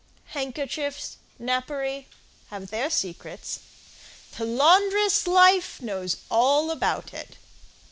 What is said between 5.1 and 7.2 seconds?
Life, knows all about